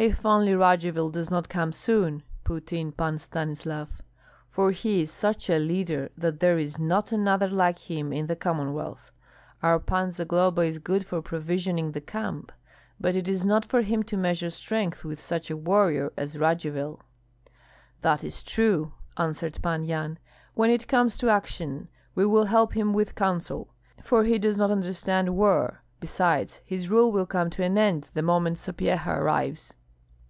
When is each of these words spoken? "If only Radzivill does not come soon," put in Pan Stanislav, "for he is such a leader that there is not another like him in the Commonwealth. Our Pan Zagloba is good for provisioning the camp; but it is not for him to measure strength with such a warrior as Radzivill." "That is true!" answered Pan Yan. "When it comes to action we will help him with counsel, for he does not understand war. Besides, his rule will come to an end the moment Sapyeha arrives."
"If 0.00 0.24
only 0.24 0.54
Radzivill 0.54 1.10
does 1.10 1.28
not 1.28 1.48
come 1.48 1.72
soon," 1.72 2.22
put 2.44 2.72
in 2.72 2.92
Pan 2.92 3.18
Stanislav, 3.18 4.00
"for 4.48 4.70
he 4.70 5.02
is 5.02 5.10
such 5.10 5.50
a 5.50 5.58
leader 5.58 6.08
that 6.16 6.38
there 6.38 6.56
is 6.56 6.78
not 6.78 7.10
another 7.10 7.48
like 7.48 7.80
him 7.80 8.12
in 8.12 8.28
the 8.28 8.36
Commonwealth. 8.36 9.10
Our 9.60 9.80
Pan 9.80 10.12
Zagloba 10.12 10.60
is 10.62 10.78
good 10.78 11.04
for 11.04 11.20
provisioning 11.20 11.90
the 11.90 12.00
camp; 12.00 12.52
but 13.00 13.16
it 13.16 13.26
is 13.26 13.44
not 13.44 13.64
for 13.64 13.82
him 13.82 14.04
to 14.04 14.16
measure 14.16 14.50
strength 14.50 15.04
with 15.04 15.20
such 15.20 15.50
a 15.50 15.56
warrior 15.56 16.12
as 16.16 16.38
Radzivill." 16.38 17.00
"That 18.02 18.22
is 18.22 18.44
true!" 18.44 18.92
answered 19.16 19.58
Pan 19.62 19.82
Yan. 19.84 20.20
"When 20.54 20.70
it 20.70 20.86
comes 20.86 21.18
to 21.18 21.28
action 21.28 21.88
we 22.14 22.24
will 22.24 22.44
help 22.44 22.74
him 22.76 22.92
with 22.92 23.16
counsel, 23.16 23.74
for 24.04 24.22
he 24.22 24.38
does 24.38 24.58
not 24.58 24.70
understand 24.70 25.36
war. 25.36 25.82
Besides, 25.98 26.60
his 26.64 26.88
rule 26.88 27.10
will 27.10 27.26
come 27.26 27.50
to 27.50 27.64
an 27.64 27.76
end 27.76 28.10
the 28.14 28.22
moment 28.22 28.58
Sapyeha 28.58 29.10
arrives." 29.20 29.74